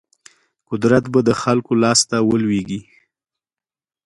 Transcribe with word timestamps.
قدرت 0.69 1.03
به 1.13 1.19
د 1.27 1.29
خلکو 1.41 1.71
لاس 1.83 1.99
ته 2.09 2.17
ولویږي. 2.29 2.81